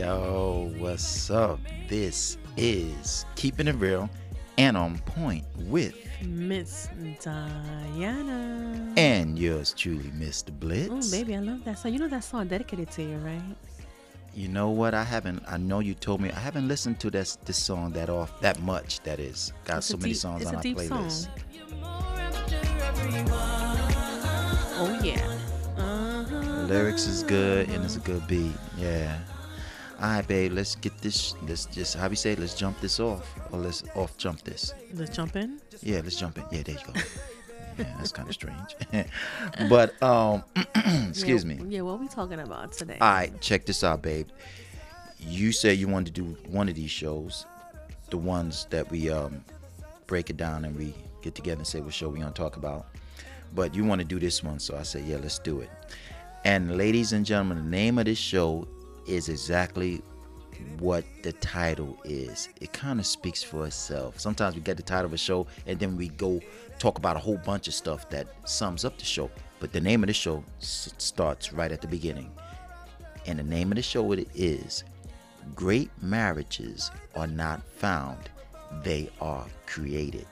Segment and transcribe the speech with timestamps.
[0.00, 1.60] Yo, what's up?
[1.86, 4.08] This is Keeping It Real
[4.56, 5.94] and On Point with
[6.24, 6.88] Miss
[7.22, 8.94] Diana.
[8.96, 10.58] and yours truly, Mr.
[10.58, 10.88] Blitz.
[10.90, 11.92] Oh, baby, I love that song.
[11.92, 13.42] You know that song dedicated to you, right?
[14.34, 14.94] You know what?
[14.94, 15.42] I haven't.
[15.46, 18.58] I know you told me I haven't listened to this this song that off that
[18.62, 19.00] much.
[19.00, 21.28] That is got It's so many deep- songs on my playlist.
[21.28, 21.32] song.
[24.80, 25.36] Oh yeah.
[25.76, 26.62] Uh-huh.
[26.68, 28.52] Lyrics is good and it's a good beat.
[28.78, 29.18] Yeah.
[30.00, 30.52] All right, babe.
[30.52, 31.34] Let's get this.
[31.46, 32.32] Let's just how we say.
[32.32, 34.72] it, Let's jump this off, or let's off jump this.
[34.94, 35.60] Let's jump in.
[35.82, 36.44] Yeah, let's jump in.
[36.50, 37.00] Yeah, there you go.
[37.78, 38.76] yeah, that's kind of strange.
[39.68, 40.42] but um,
[41.08, 41.76] excuse Yeah, me.
[41.76, 42.96] Yeah, what we talking about today?
[42.98, 44.28] All right, check this out, babe.
[45.18, 47.44] You said you wanted to do one of these shows,
[48.08, 49.44] the ones that we um
[50.06, 52.86] break it down and we get together and say what show we gonna talk about.
[53.54, 55.70] But you want to do this one, so I said, yeah, let's do it.
[56.44, 58.66] And ladies and gentlemen, the name of this show
[59.06, 60.02] is exactly
[60.78, 62.48] what the title is.
[62.60, 64.20] It kind of speaks for itself.
[64.20, 66.40] Sometimes we get the title of a show and then we go
[66.78, 69.30] talk about a whole bunch of stuff that sums up the show.
[69.58, 72.30] But the name of the show s- starts right at the beginning.
[73.26, 74.84] And the name of the show it is
[75.54, 78.28] Great Marriages Are Not Found,
[78.82, 80.26] They Are Created.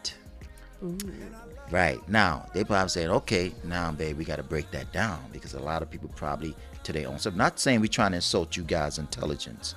[1.71, 2.07] Right.
[2.09, 5.61] Now, they probably saying, okay, now, babe, we got to break that down because a
[5.61, 7.35] lot of people probably to their own self.
[7.35, 9.75] Not saying we're trying to insult you guys' intelligence,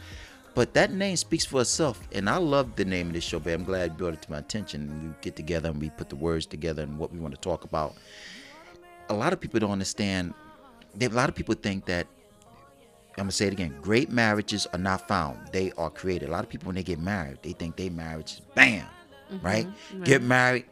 [0.55, 2.01] but that name speaks for itself.
[2.13, 3.59] And I love the name of this show, babe.
[3.59, 5.15] I'm glad you brought it to my attention.
[5.17, 7.63] We get together and we put the words together and what we want to talk
[7.63, 7.95] about.
[9.09, 10.33] A lot of people don't understand.
[10.95, 12.07] They, a lot of people think that
[13.17, 13.75] I'm gonna say it again.
[13.81, 16.29] Great marriages are not found; they are created.
[16.29, 18.85] A lot of people, when they get married, they think they marriage is bam,
[19.31, 19.45] mm-hmm.
[19.45, 19.67] right?
[19.67, 20.03] Mm-hmm.
[20.03, 20.65] Get married.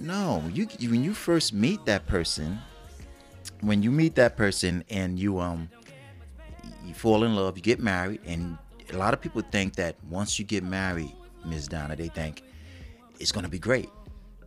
[0.00, 2.58] No, you when you first meet that person,
[3.60, 5.68] when you meet that person and you um
[6.84, 8.56] you fall in love, you get married, and
[8.92, 11.12] a lot of people think that once you get married,
[11.44, 11.68] Ms.
[11.68, 12.42] Donna, they think
[13.18, 13.88] it's gonna be great.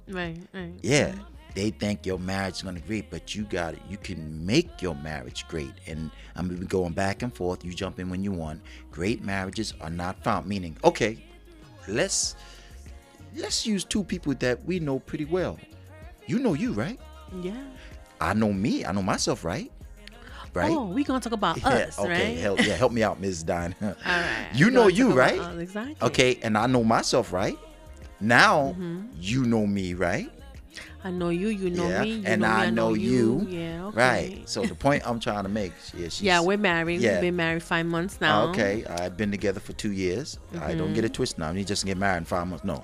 [0.07, 0.73] right, right.
[0.81, 1.13] Yeah,
[1.55, 3.81] they think your marriage is gonna be great, but you got it.
[3.89, 5.73] You can make your marriage great.
[5.87, 7.65] And I'm mean, going back and forth.
[7.65, 8.61] You jump in when you want.
[8.91, 10.47] Great marriages are not found.
[10.47, 11.23] Meaning, okay,
[11.87, 12.35] let's
[13.35, 15.57] let's use two people that we know pretty well.
[16.27, 16.99] You know you, right?
[17.41, 17.53] Yeah.
[18.21, 18.85] I know me.
[18.85, 19.71] I know myself, right?
[20.53, 20.71] Right?
[20.71, 22.37] Oh, we gonna talk about Yeah, us, okay, right?
[22.39, 23.43] help, yeah, help me out, Ms.
[23.43, 23.75] Dine.
[23.81, 24.47] All right.
[24.53, 25.39] You We know you, right?
[25.39, 25.95] us, exactly.
[26.01, 27.57] Okay, and I know myself, right?
[28.19, 29.01] Now Mm-hmm.
[29.19, 30.29] you know me, right?
[31.03, 31.47] I know you.
[31.47, 32.09] You know yeah, me.
[32.15, 32.53] You and know me.
[32.53, 33.45] I, know you.
[33.47, 33.85] Yeah.
[33.85, 33.97] Okay.
[33.97, 34.49] Right.
[34.49, 36.99] So the point I'm trying to make, yeah, she's, Yeah, we're married.
[36.99, 37.13] Yeah.
[37.13, 38.49] We've been married five months now.
[38.49, 38.83] Okay.
[38.85, 40.39] I've been together for two years.
[40.59, 40.93] I don't Mm-hmm.
[40.95, 41.53] get it twisted now.
[41.53, 42.65] We just get married in five months.
[42.65, 42.83] No,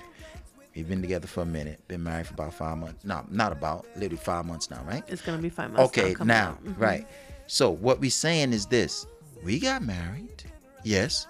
[0.76, 1.80] we've been together for a minute.
[1.88, 3.04] Been married for about five months.
[3.04, 3.86] No, not about.
[3.96, 5.02] Literally five months now, right?
[5.08, 5.98] It's gonna be five months.
[5.98, 6.58] Okay, now.
[6.64, 6.78] Mhm.
[6.78, 7.06] right.
[7.46, 9.06] So what we saying is this:
[9.42, 10.44] we got married.
[10.84, 11.26] Yes,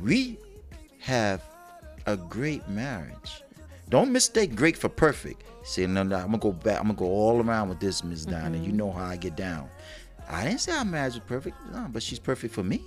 [0.00, 0.38] we
[0.98, 1.42] have
[2.06, 3.42] a great marriage.
[3.88, 5.42] Don't mistake great for perfect.
[5.62, 6.78] See, no, no, I'm gonna go back.
[6.78, 8.56] I'm gonna go all around with this, Miss Donna.
[8.56, 8.64] Mm-hmm.
[8.64, 9.68] You know how I get down.
[10.28, 11.56] I didn't say our marriage was perfect.
[11.72, 12.82] No, but she's perfect for me.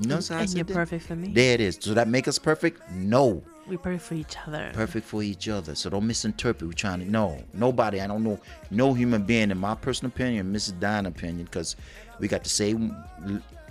[0.00, 0.74] You know And you're that?
[0.74, 1.28] perfect for me.
[1.32, 1.78] There it is.
[1.80, 2.90] So that make us perfect?
[2.90, 4.70] No We perfect for each other.
[4.74, 5.74] perfect for each other.
[5.74, 6.68] So don't misinterpret.
[6.68, 8.00] We're trying to no nobody.
[8.00, 8.38] I don't know
[8.70, 10.78] no human being in my personal opinion, Mrs.
[10.78, 11.76] Dine's opinion, because
[12.18, 12.94] we got the same.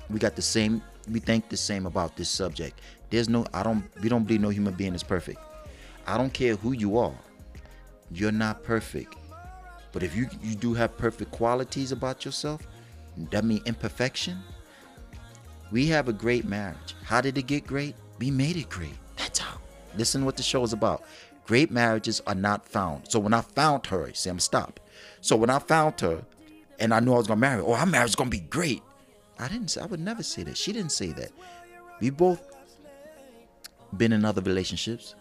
[0.10, 0.82] We got the same.
[1.12, 2.80] We think the same about this subject.
[3.12, 3.46] There's no.
[3.54, 3.84] I don't.
[4.02, 5.40] We don't believe no human being is perfect.
[6.08, 7.16] I don't care who you are.
[8.12, 9.16] You're not perfect.
[9.92, 12.66] But if you you do have perfect qualities about yourself,
[13.30, 14.40] that mean imperfection.
[15.72, 16.96] We have a great marriage.
[17.04, 17.96] How did it get great?
[18.20, 18.98] We made it great.
[19.96, 21.04] Listen what the show is about.
[21.46, 23.10] Great marriages are not found.
[23.10, 24.80] So when I found her, see, I'm stop.
[25.22, 26.24] So when I found her,
[26.80, 28.40] and I knew I was gonna marry oh, her, oh, our marriage is gonna be
[28.40, 28.82] great.
[29.40, 29.70] I didn't.
[29.70, 30.58] Say, I would never say that.
[30.58, 31.32] She didn't say that.
[32.00, 32.42] We both
[33.98, 35.16] been in other relationships.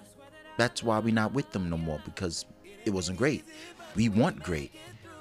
[0.59, 2.45] That's why we're not with them no more because
[2.85, 3.45] it wasn't great.
[3.95, 4.73] We want great.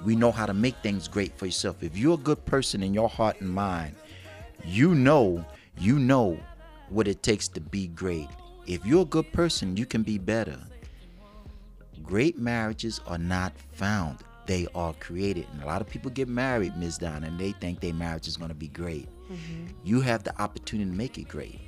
[0.04, 1.82] We know how to make things great for yourself.
[1.82, 3.94] If you're a good person in your heart and mind,
[4.64, 5.44] you know,
[5.78, 6.38] you know
[6.88, 8.28] what it takes to be great.
[8.66, 10.58] If you're a good person, you can be better.
[12.02, 14.18] Great marriages are not found.
[14.46, 15.46] They are created.
[15.52, 16.98] And a lot of people get married, Ms.
[16.98, 19.08] Donna, and they think their marriage is going to be great.
[19.30, 19.66] Mm-hmm.
[19.84, 21.60] You have the opportunity to make it great.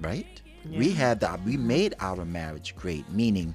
[0.00, 0.40] Right?
[0.70, 3.54] We had the we made our marriage great, meaning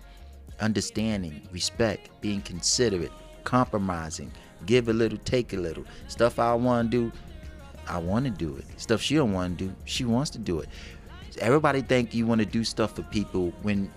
[0.60, 3.12] understanding, respect, being considerate,
[3.44, 4.32] compromising,
[4.66, 5.86] give a little, take a little.
[6.08, 7.18] Stuff I want to do,
[7.88, 8.66] I want to do it.
[8.80, 10.70] Stuff she don't want to do, she wants to do it.
[11.40, 13.92] Everybody think you want to do stuff for people when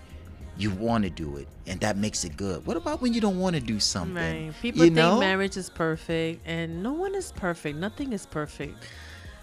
[0.59, 2.67] you want to do it, and that makes it good.
[2.67, 4.15] What about when you don't want to do something?
[4.47, 4.53] Right.
[4.61, 5.19] People you think know?
[5.19, 7.79] marriage is perfect, and no one is perfect.
[7.79, 8.77] Nothing is perfect.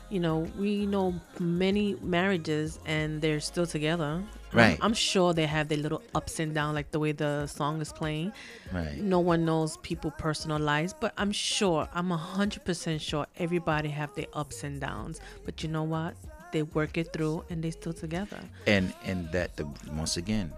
[0.10, 4.24] you know, we know many marriages and they're still together.
[4.52, 4.78] Right.
[4.82, 7.80] I'm, I'm sure they have their little ups and downs, like the way the song
[7.82, 8.34] is playing.
[8.74, 8.98] Right.
[8.98, 14.26] No one knows people' personal lives, but I'm sure, I'm 100% sure everybody have their
[14.34, 15.20] ups and downs.
[15.46, 16.16] But you know what?
[16.52, 18.40] They work it through and they still together.
[18.68, 20.52] and and that the once again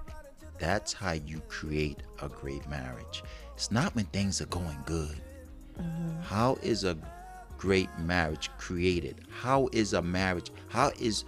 [0.59, 3.23] that's how you create a great marriage.
[3.55, 5.17] It's not when things are going good.
[5.79, 6.21] Mm-hmm.
[6.21, 6.95] How is a
[7.57, 9.15] great marriage created?
[9.29, 11.25] How is a marriage how is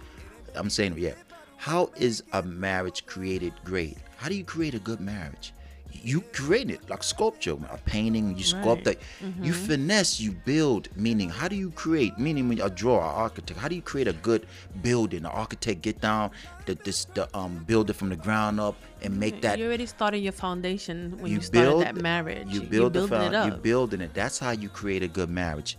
[0.56, 1.14] i'm saying yeah
[1.56, 3.96] how is a marriage created great?
[4.18, 5.54] How do you create a good marriage
[6.02, 8.98] you create it like sculpture a painting you sculpt Right.
[8.98, 9.02] it
[9.42, 13.06] you finesse you build meaning how do you create meaning when you a drawer an
[13.08, 14.46] architect how do you create a good
[14.82, 16.30] building an architect get down
[16.66, 19.86] the this the um build it from the ground up and make that you already
[19.86, 22.48] started your foundation when you, you started build that marriage.
[22.48, 23.46] you You're build the building found, it up.
[23.50, 25.76] you building it that's how you create a good marriage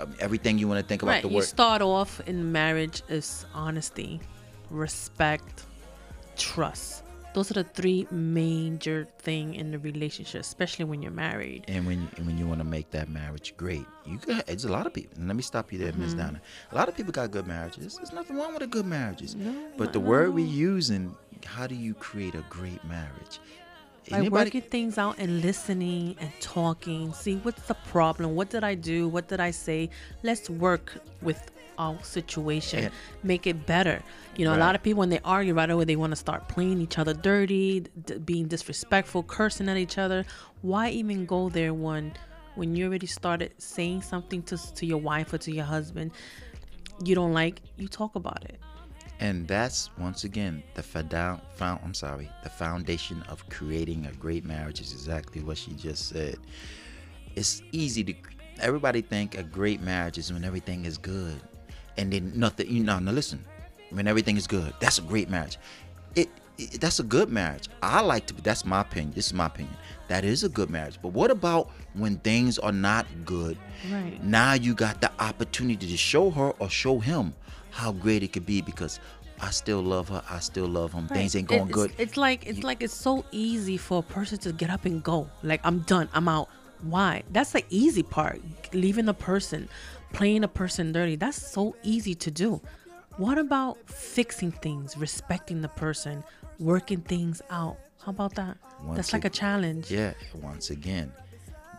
[0.00, 1.22] um, everything you want to think about right.
[1.22, 4.20] the You start off in marriage is honesty,
[4.70, 5.64] respect,
[6.36, 7.02] trust.
[7.36, 11.66] Those are the three major thing in the relationship, especially when you're married.
[11.68, 14.72] and when and when you want to make that marriage great, you got it's a
[14.76, 15.18] lot of people.
[15.18, 16.18] And let me stop you there, Miss Mm-hmm.
[16.32, 16.40] Donna.
[16.72, 17.96] A lot of people got good marriages.
[17.96, 19.34] There's nothing wrong with a good marriages.
[19.34, 20.36] No, but the word no.
[20.40, 23.38] we using, how do you create a great marriage?
[24.10, 28.74] By working things out and listening and talking, see what's the problem, what did I
[28.74, 29.90] do, what did I say?
[30.22, 30.92] Let's work
[31.22, 32.90] with our situation,
[33.22, 34.02] make it better.
[34.36, 36.48] You know, a lot of people when they argue right away, they want to start
[36.48, 40.24] playing each other dirty, d- being disrespectful, cursing at each other.
[40.62, 42.14] Why even go there when
[42.54, 46.12] when you already started saying something to to your wife or to your husband
[47.04, 47.60] you don't like?
[47.76, 48.58] You talk about it.
[49.18, 54.44] And that's once again the found, found I'm sorry, the foundation of creating a great
[54.44, 56.36] marriage is exactly what she just said.
[57.34, 58.14] It's easy to
[58.60, 61.40] everybody think a great marriage is when everything is good.
[61.96, 63.42] And then nothing you know, now listen.
[63.90, 65.58] When everything is good, that's a great marriage.
[66.14, 66.28] It,
[66.58, 67.68] it that's a good marriage.
[67.82, 69.12] I like to that's my opinion.
[69.14, 69.76] This is my opinion.
[70.08, 70.98] That is a good marriage.
[71.00, 73.56] But what about when things are not good?
[73.90, 74.22] Right.
[74.22, 77.32] Now you got the opportunity to show her or show him
[77.76, 78.98] how great it could be because
[79.40, 80.22] I still love her.
[80.30, 81.08] I still love him.
[81.08, 81.92] Things ain't going It's- good.
[81.98, 85.28] It's like it's like it's so easy for a person to get up and go.
[85.42, 86.08] Like I'm done.
[86.14, 86.48] I'm out.
[86.82, 87.22] Why?
[87.32, 88.40] That's the easy part.
[88.72, 89.68] Leaving a person,
[90.12, 91.16] playing a person dirty.
[91.16, 92.60] That's so easy to do.
[93.18, 96.24] What about fixing things, respecting the person,
[96.58, 97.76] working things out?
[98.02, 98.56] How about that?
[98.84, 99.90] Once That's like a challenge.
[99.90, 101.12] yeah, once again,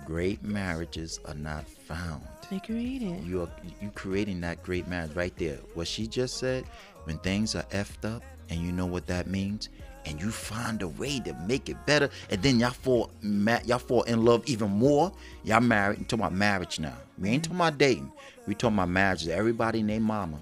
[0.08, 2.24] great marriages are not found.
[2.50, 3.24] They create it.
[3.24, 3.50] You are
[3.82, 5.58] you creating that great marriage right there.
[5.74, 6.64] What she just said,
[7.04, 9.68] when things are effed up and you know what that means,
[10.06, 13.80] and you find a way to make it better, and then y'all fall ma- y'all
[13.80, 15.12] fall in love even more.
[15.44, 15.98] Y'all married.
[15.98, 16.96] I'm talking about marriage now.
[17.20, 17.58] We ain't mm-hmm.
[17.58, 18.12] talking about dating.
[18.48, 19.28] We talking about marriage.
[19.28, 20.40] Everybody named Mama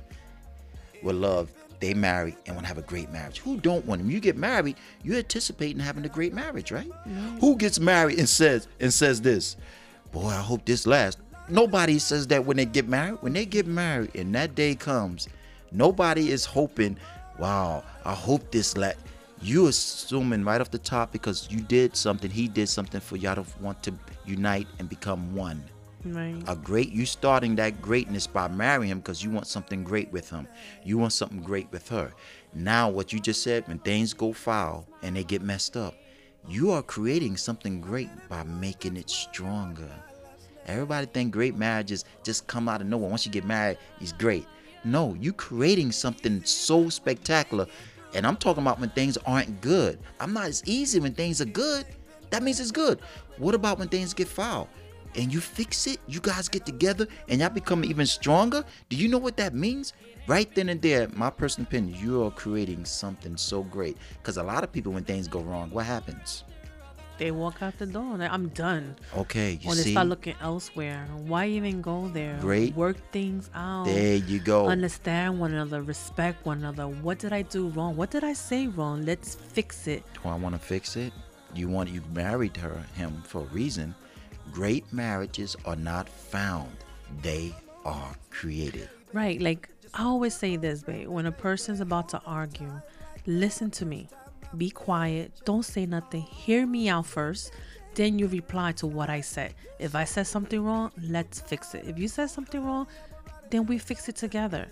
[1.01, 1.51] will love.
[1.79, 3.39] They marry and want to have a great marriage.
[3.39, 4.09] Who don't want them?
[4.09, 6.91] You get married, you're anticipating having a great marriage, right?
[7.39, 9.57] Who gets married and says and says this?
[10.11, 11.21] Boy, I hope this lasts.
[11.47, 13.17] Nobody says that when they get married.
[13.21, 15.27] When they get married and that day comes,
[15.71, 16.97] nobody is hoping,
[17.37, 18.91] wow, I hope this la
[19.41, 23.35] You assuming right off the top because you did something, he did something for y'all
[23.35, 23.93] to want to
[24.25, 25.63] unite and become one
[26.05, 26.43] Right.
[26.47, 30.29] a great you starting that greatness by marrying him because you want something great with
[30.29, 30.47] him.
[30.83, 32.13] You want something great with her.
[32.53, 35.95] Now what you just said when things go foul and they get messed up
[36.47, 39.89] you are creating something great by making it stronger.
[40.67, 43.09] Everybody think great marriages just come out of nowhere.
[43.09, 44.45] Once you get married it's great.
[44.83, 47.67] No you creating something so spectacular.
[48.13, 49.99] And i'm talking about when things aren't good.
[50.19, 51.85] I'm not as easy when things are good.
[52.29, 52.99] That means it's good.
[53.37, 54.69] What about when things get foul
[55.17, 58.63] and you fix it, you guys get together and y'all become even stronger.
[58.89, 59.93] Do you know what that means?
[60.27, 63.97] Right then and there, my personal opinion, you are creating something so great.
[64.17, 66.43] Because a lot of people, when things go wrong, what happens?
[67.17, 68.17] They walk out the door.
[68.17, 68.95] Like, I'm done.
[69.15, 71.07] Okay, you or they see, start looking elsewhere.
[71.25, 72.37] Why even go there?
[72.41, 72.75] Great.
[72.75, 73.85] Work things out.
[73.85, 74.67] there you go.
[74.67, 76.87] Understand one another, respect one another.
[76.87, 77.95] What did I do wrong?
[77.95, 79.05] What did I say wrong?
[79.05, 80.03] Let's fix it.
[80.21, 81.13] Do I want to fix it?
[81.53, 83.95] You want you married her, him for a reason.
[84.51, 86.71] Great marriages are not found;
[87.21, 88.89] they are created.
[89.13, 89.41] Right.
[89.41, 91.07] Like I always say this, babe.
[91.07, 92.81] When a person's about to argue,
[93.25, 94.07] listen to me.
[94.57, 95.31] Be quiet.
[95.45, 96.21] Don't say nothing.
[96.21, 97.51] Hear me out first.
[97.95, 99.53] Then you reply to what I said.
[99.79, 101.85] If I said something wrong, let's fix it.
[101.87, 102.87] If you said something wrong,
[103.49, 104.67] then we fix it together.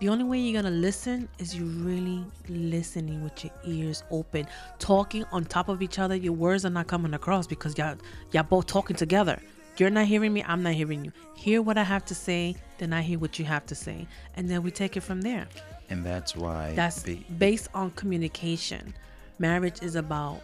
[0.00, 4.46] The only way you're gonna listen is you really listening with your ears open,
[4.78, 6.14] talking on top of each other.
[6.14, 7.96] Your words are not coming across because y'all
[8.32, 9.40] y'all both talking together.
[9.76, 11.12] you're not hearing me, I'm not hearing you.
[11.36, 14.48] Hear what I have to say, then I hear what you have to say, and
[14.48, 15.46] then we take it from there.
[15.90, 18.94] And that's why That's be- based on communication.
[19.40, 20.40] Marriage is about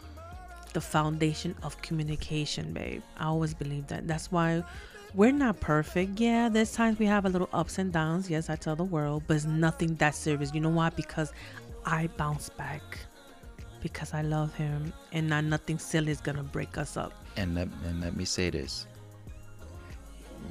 [0.73, 3.03] the foundation of communication, babe.
[3.19, 4.09] I always believe that.
[4.09, 4.63] That's why
[5.15, 6.19] we're not perfect.
[6.21, 8.29] Yeah, there's times we have a little ups and downs.
[8.29, 10.53] Yes, I tell the world, but it's nothing that serious.
[10.55, 10.91] You know why?
[10.91, 11.33] Because
[11.87, 12.83] I bounce back.
[13.81, 17.13] Because I love him, and not nothing silly is gonna break us up.
[17.37, 18.87] and let, and let me say this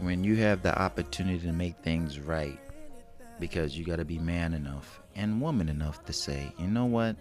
[0.01, 2.59] when you have the opportunity to make things right
[3.39, 7.15] because you got to be man enough and woman enough to say you know what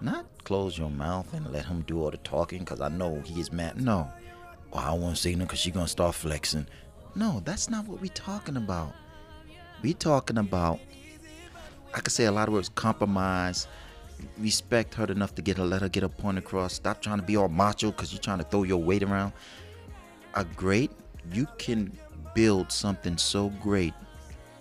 [0.00, 3.38] not close your mouth and let him do all the talking because i know he
[3.40, 4.08] is mad no
[4.72, 6.66] well, i won't say no because she gonna start flexing.
[7.14, 8.92] No that's not what we're talking about.
[9.82, 10.80] We talking about
[11.92, 13.66] i could say a lot of words compromise
[14.38, 16.74] respect her enough to get her let her get her point across.
[16.74, 19.32] Stop trying to be all macho because you're trying to throw your weight around.
[20.34, 20.90] A great
[21.32, 21.96] you can
[22.34, 23.94] build something so great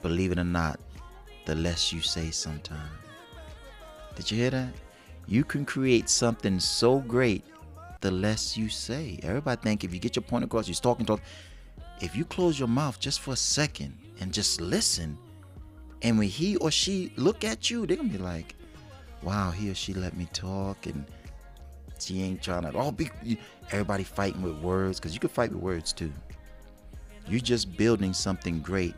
[0.02, 0.80] believe it or not
[1.46, 2.92] the less you say sometimes.
[4.16, 4.74] Did you hear that?
[5.28, 7.44] You can create something so great
[8.02, 9.20] the less you say.
[9.24, 11.20] Everybody think if you get your point across you're talking to
[12.02, 15.18] if you close your mouth just for a second and just listen
[16.02, 18.56] and when he or she look at you they're gonna be like
[19.22, 21.06] wow he or she let me talk and
[22.02, 23.10] she ain't trying to all be
[23.72, 26.12] everybody fighting with words because you can fight with words too.
[27.28, 28.96] You're just building something great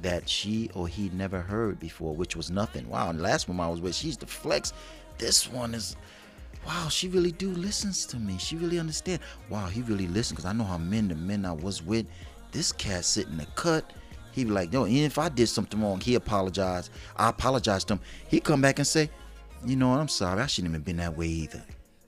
[0.00, 2.88] that she or he never heard before which was nothing.
[2.88, 4.72] Wow and the last one i was with she's the flex.
[5.18, 5.96] This one is
[6.66, 8.38] wow she really do listens to me.
[8.38, 9.20] She really understand.
[9.48, 12.06] Wow he really listens because i know how men the men i was with
[12.52, 13.92] this cat sitting in the cut.
[14.32, 17.94] He be like yo even if i did something wrong he apologized i apologize to
[17.94, 18.00] him.
[18.28, 19.10] He come back and say
[19.64, 20.00] you know what?
[20.00, 20.40] I'm sorry.
[20.42, 21.62] I shouldn't have been that way either.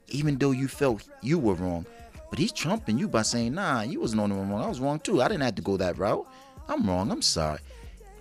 [0.09, 1.85] Even though you felt you were wrong
[2.29, 4.99] but he's trumping you by saying nah you wasn't on the wrong i was wrong
[4.99, 5.21] too.
[5.21, 6.25] I didn't have to go that route.
[6.67, 7.11] I'm wrong.
[7.11, 7.59] I'm sorry.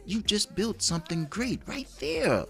[0.06, 2.44] You just built something great right there.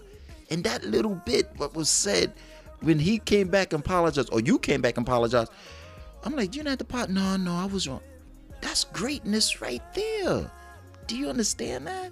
[0.49, 2.33] And that little bit what was said
[2.81, 5.51] when he came back and apologized, or you came back and apologized,
[6.23, 7.09] I'm like, you didn't the to pot.
[7.09, 8.01] No, no, I was wrong.
[8.61, 10.49] That's greatness right there.
[11.07, 12.11] Do you understand that?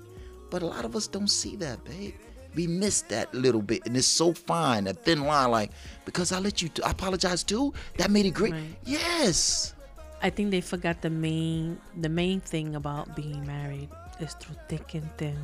[0.51, 2.13] But a lot of us don't see that, babe.
[2.53, 5.50] We miss that little bit, and it's so fine, a thin line.
[5.50, 5.72] Like,
[6.05, 7.74] because I let you, I apologize too.
[7.98, 8.53] That made it great.
[8.53, 8.75] Right.
[8.86, 9.74] Yes.
[10.22, 13.89] I think they forgot the main the main thing about being married
[14.20, 15.38] is through thick and thin,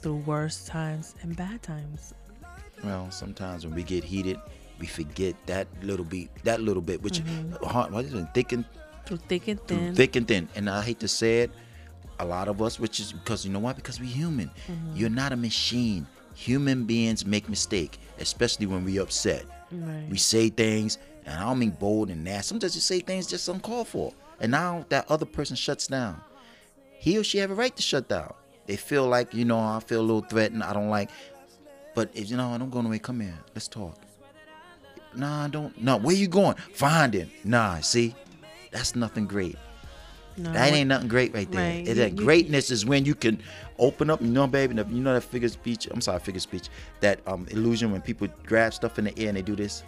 [0.00, 2.14] through worse times and bad times.
[2.84, 4.38] Well, sometimes when we get heated,
[4.82, 8.64] we forget that little bit, that little bit, which uh, what is it, thick and
[9.06, 9.94] Through thick and through thin.
[9.94, 10.48] thick and thin.
[10.56, 11.50] And I hate to say it,
[12.18, 13.74] a lot of us, which is because you know why?
[13.74, 14.50] Because we're human.
[14.92, 16.04] You're not a machine.
[16.34, 19.44] Human beings make mistake, especially when we upset.
[19.70, 20.06] Right.
[20.10, 22.48] We say things, and I don't mean bold and nasty.
[22.48, 26.20] Sometimes you say things just uncalled for, and now that other person shuts down.
[26.98, 28.34] He or she have a right to shut down.
[28.66, 30.62] They feel like you know I feel a little threatened.
[30.64, 31.10] I don't like,
[31.94, 33.96] but if you know I don't go away, come here, let's talk.
[35.14, 35.80] Nah, don't.
[35.80, 36.54] No, where you going?
[36.74, 37.30] Find him.
[37.44, 38.14] Nah, see,
[38.70, 39.56] that's nothing great.
[40.36, 41.60] No, That ain't nothing great right there.
[41.76, 41.86] Right.
[41.88, 43.42] It- that greatness is when you can
[43.78, 44.74] open up, you know, baby.
[44.74, 45.88] You know that figure speech.
[45.90, 46.68] I'm sorry, figure speech.
[47.00, 49.82] That um illusion when people grab stuff in the air and they do this.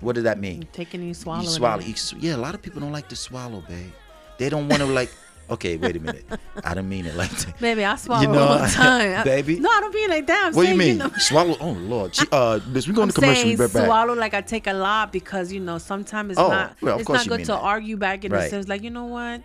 [0.00, 0.66] What does that mean?
[0.72, 1.44] taking and swallowing.
[1.44, 1.54] you it.
[1.54, 1.82] swallow.
[1.82, 1.94] You
[2.30, 3.92] yeah, a lot of people don't like to swallow, babe.
[4.38, 5.10] They don't want to like.
[5.50, 6.24] Okay, wait a minute.
[6.64, 7.58] I didn't mean it like that.
[7.60, 9.24] Baby, I swallow you know, all the time.
[9.24, 9.58] Baby.
[9.60, 10.46] No, I don't mean like that.
[10.46, 10.98] I'm What do you mean?
[10.98, 11.56] know, swallow?
[11.60, 12.14] Oh Lord.
[12.14, 13.42] She, uh, miss, we going I'm to commercial.
[13.44, 16.76] saying right swallow like I take a lot because you know sometimes it's Oh, not
[16.80, 18.50] well, it's not you good to argue back in the Right.
[18.50, 19.42] sense like you know what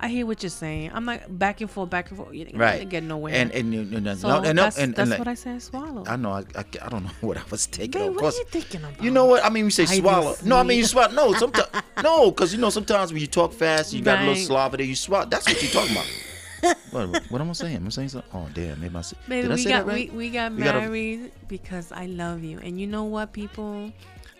[0.00, 2.80] I hear what you're saying I'm like back and forth back and forth You're Right.
[2.82, 5.18] ain't get nowhere And and, and, and, so no, and, that's, and, and, that's like-
[5.18, 6.32] what I said swallow I know.
[6.32, 8.00] I, I, I don't know what I was taking.
[8.00, 9.44] Babe, of what course, are you thinking about You know what?
[9.44, 10.34] I mean, we say I swallow.
[10.44, 11.12] No, I mean you swallow.
[11.12, 11.68] No, sometimes
[12.02, 14.86] no, because you know sometimes when you talk fast, you got a little slobber there.
[14.86, 15.26] You swallow.
[15.26, 16.06] That's what you're talking about.
[16.92, 17.76] what, what am I saying?
[17.76, 18.30] I'm saying something?
[18.34, 19.16] Oh damn, maybe I say.
[19.28, 20.10] Baby, we got right?
[20.10, 23.92] we, we got We gotta- married because I love you and you know what people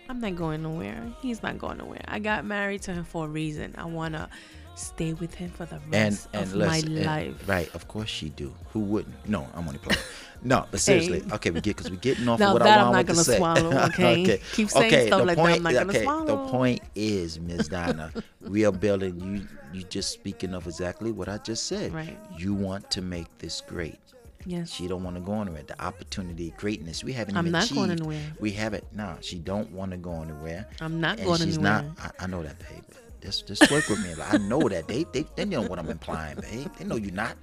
[0.09, 3.27] I'm not going nowhere he's not going nowhere I got married to him for a
[3.27, 4.29] reason I wanna
[4.75, 7.73] stay with him for the rest and of my and- life right?
[7.75, 8.53] Of course she do.
[8.73, 9.27] Who wouldn't?
[9.27, 10.01] No, I'm only playing.
[10.43, 11.31] No, but seriously, Hey.
[11.33, 13.01] okay, we get because we're getting off Now of what that I I'm want not
[13.07, 13.37] to gonna say.
[13.37, 14.39] swallow, okay?
[14.53, 16.25] Keep saying okay, stuff like that, I'm not gonna okay, swallow.
[16.45, 17.69] The point is, Ms.
[17.69, 19.19] Donna, we are building.
[19.19, 19.47] You,
[19.79, 21.93] you just speaking of exactly what I just said.
[21.95, 22.15] Right.
[22.37, 23.97] You want to make this great.
[24.45, 25.63] yes She don't want to go anywhere.
[25.63, 28.21] The opportunity, greatness, we haven't I'm even not going anywhere.
[28.39, 28.83] We haven't.
[28.93, 30.67] Nah, she don't want to go anywhere.
[30.79, 31.85] I'm not and going she's anywhere.
[31.97, 32.13] not.
[32.19, 32.83] I, I know that, babe.
[33.21, 34.13] Just, just work with me.
[34.21, 34.87] I know that.
[34.87, 36.67] They, they, they know what I'm implying, babe.
[36.77, 37.35] They know you're not.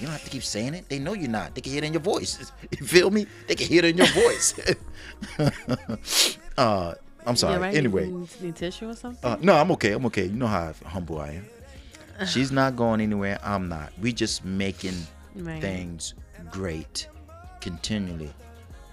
[0.00, 0.88] You don't have to keep saying it.
[0.88, 1.54] They know you're not.
[1.54, 2.52] They can hear it in your voice.
[2.78, 3.26] You feel me?
[3.48, 4.54] They can hear it in your voice.
[6.58, 6.94] uh,
[7.26, 7.58] I'm sorry.
[7.60, 7.74] Right?
[7.74, 9.28] Anyway, You need, need tissue or something?
[9.30, 9.92] uh, no, I'm okay.
[9.92, 10.24] I'm okay.
[10.26, 11.46] You know how humble I am.
[12.26, 13.38] She's not going anywhere.
[13.42, 13.92] I'm not.
[14.00, 14.94] We just making
[15.36, 15.60] Right.
[15.60, 16.14] things
[16.52, 17.08] great
[17.60, 18.32] continually.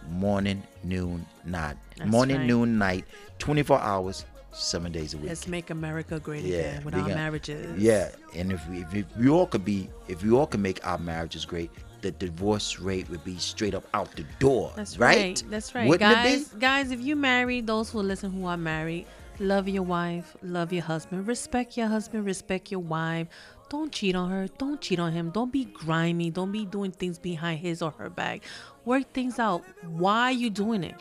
[0.09, 1.77] Morning, noon, night.
[1.97, 2.45] That's Morning, right.
[2.47, 3.05] noon, night.
[3.37, 5.29] 24 hours, seven days a week.
[5.29, 7.81] Let's make America great Yeah, again with our marriages.
[7.81, 10.85] Yeah, and if we, if, if we all could be, if we all could make
[10.85, 14.71] our marriages great, the divorce rate would be straight up out the door.
[14.75, 15.17] That's right.
[15.17, 15.43] right.
[15.49, 15.87] That's right.
[15.87, 19.05] Wouldn't guys, guys, if you marry those who listen who are married,
[19.39, 23.27] love your wife, love your husband, respect your husband, respect your wife.
[23.69, 24.47] Don't cheat on her.
[24.57, 25.29] Don't cheat on him.
[25.29, 26.29] Don't be grimy.
[26.29, 28.41] Don't be doing things behind his or her back.
[28.83, 29.63] Work things out.
[29.87, 30.95] Why are you doing it?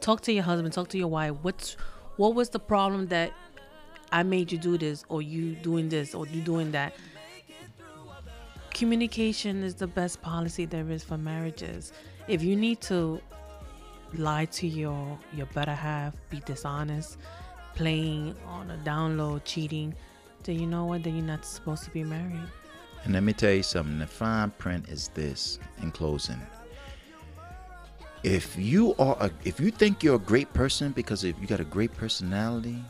[0.00, 0.72] Talk to your husband.
[0.72, 1.34] Talk to your wife.
[1.42, 1.76] What's
[2.18, 3.32] what was the problem that
[4.12, 6.92] I made you do this, or you doing this, or you doing that?
[8.78, 11.92] communication is the best policy there is for marriages.
[12.28, 13.20] If you need to
[14.14, 17.18] lie to your your better half, be dishonest,
[17.74, 19.96] playing on a down low, cheating,
[20.44, 21.02] then you know what?
[21.02, 22.48] Then you're not supposed to be married.
[23.02, 23.98] And let me tell you something.
[23.98, 25.58] The fine print is this.
[25.82, 26.40] In closing,
[28.22, 31.60] if you are, a, if you think you're a great person because if you got
[31.60, 32.82] a great personality,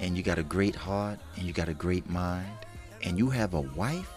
[0.00, 2.46] and you got a great heart, and you got a great mind,
[3.02, 4.12] and you have a wife,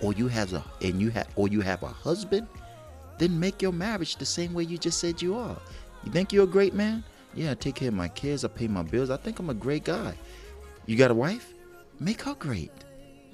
[0.00, 2.46] or you have a, and you have, or you have a husband,
[3.18, 5.56] then make your marriage the same way you just said you are.
[6.04, 7.04] You think you're a great man?
[7.34, 8.44] Yeah, I take care of my kids.
[8.44, 9.10] I pay my bills.
[9.10, 10.14] I think I'm a great guy.
[10.86, 11.52] You got a wife?
[12.00, 12.72] Make her great.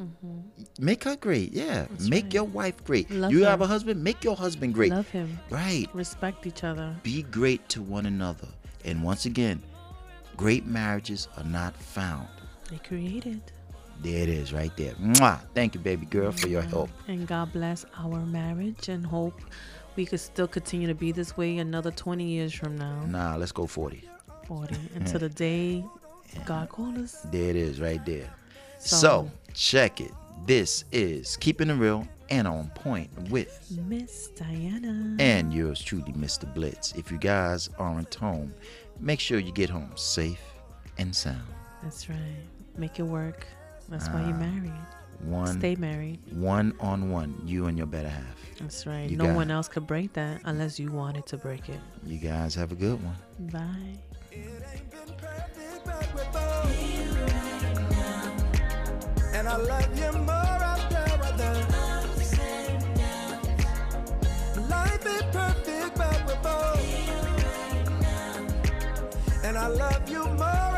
[0.03, 0.85] Mm-hmm.
[0.85, 1.53] Make her great.
[1.53, 1.87] Yeah.
[1.91, 2.35] That's make right.
[2.35, 3.11] your wife great.
[3.11, 3.51] Love you her.
[3.51, 4.03] have a husband?
[4.03, 4.91] Make your husband great.
[4.91, 5.39] Love him.
[5.51, 5.87] Right.
[5.95, 6.97] Respect each other.
[7.03, 8.49] Be great to one another.
[8.85, 9.63] And once again,
[10.37, 12.29] great marriages are not found.
[12.71, 13.41] They created.
[14.01, 14.95] There it is right there.
[14.95, 15.39] Mwah.
[15.55, 16.91] Thank you, baby girl, for your help.
[17.07, 19.41] And God bless our marriage and hope
[19.95, 23.53] we could still continue to be this way another 20 years from now, Nah, let's
[23.53, 24.03] go 40.
[24.47, 25.85] 40, until the day
[26.47, 27.27] God calls us.
[27.31, 28.29] There it is right there.
[28.85, 30.13] So, So- check it.
[30.47, 35.17] This is Keeping It Real and On Point with Miss Diana.
[35.21, 36.53] and yours truly, Mr.
[36.53, 36.93] Blitz.
[36.97, 38.53] If you guys aren't home,
[38.99, 40.41] make sure you get home safe
[40.99, 41.43] and sound.
[41.83, 42.19] That's right.
[42.77, 43.47] Make it work.
[43.89, 44.73] That's why you're uh, married.
[45.21, 46.19] One Stay married.
[46.33, 48.37] one on one, you and your better half.
[48.59, 49.09] That's right.
[49.09, 51.79] You no got one else could break that unless you wanted to break it.
[52.05, 53.17] You guys have a good one.
[53.53, 53.99] Bye.
[59.43, 61.55] And I love you more after other.
[64.71, 66.87] Life ain't perfect, but we're both.
[69.43, 70.72] And I love you more.